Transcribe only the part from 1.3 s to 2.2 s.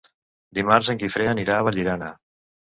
anirà a Vallirana.